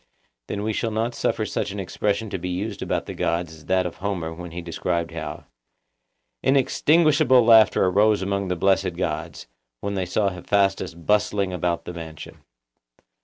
Then 0.47 0.63
we 0.63 0.73
shall 0.73 0.89
not 0.89 1.13
suffer 1.13 1.45
such 1.45 1.69
an 1.69 1.79
expression 1.79 2.31
to 2.31 2.39
be 2.39 2.49
used 2.49 2.81
about 2.81 3.05
the 3.05 3.13
gods 3.13 3.53
as 3.53 3.65
that 3.67 3.85
of 3.85 3.97
Homer 3.97 4.33
when 4.33 4.49
he 4.49 4.59
describes 4.59 5.13
how 5.13 5.43
'Inextinguishable 6.41 7.45
laughter 7.45 7.85
arose 7.85 8.23
among 8.23 8.47
the 8.47 8.55
blessed 8.55 8.95
gods, 8.95 9.45
when 9.79 9.93
they 9.93 10.07
saw 10.07 10.29
Hephaestus 10.29 10.95
bustling 10.95 11.53
about 11.53 11.85
the 11.85 11.93
mansion. 11.93 12.39